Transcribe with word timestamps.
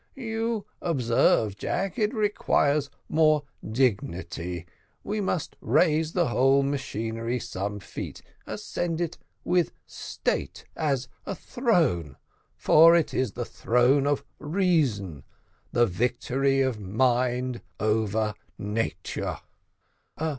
You 0.15 0.65
observe, 0.81 1.55
Jack, 1.55 1.99
it 1.99 2.11
requires 2.11 2.89
more 3.07 3.43
dignity: 3.63 4.65
we 5.03 5.21
must 5.21 5.55
raise 5.61 6.13
the 6.13 6.29
whole 6.29 6.63
machinery 6.63 7.39
some 7.39 7.79
feet, 7.79 8.23
ascend 8.47 8.99
it 8.99 9.19
with 9.43 9.71
state 9.85 10.65
as 10.75 11.07
a 11.27 11.35
throne, 11.35 12.15
for 12.55 12.95
it 12.95 13.13
is 13.13 13.33
the 13.33 13.45
throne 13.45 14.07
of 14.07 14.25
reason, 14.39 15.23
the 15.71 15.85
victory 15.85 16.61
of 16.61 16.79
mind 16.79 17.61
over 17.79 18.33
nature." 18.57 19.37